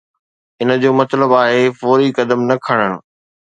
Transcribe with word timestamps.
ان 0.61 0.69
جو 0.81 0.91
مطلب 1.01 1.29
آهي 1.41 1.63
فوري 1.79 2.07
قدم 2.17 2.39
نه 2.49 2.55
کڻڻ. 2.65 2.91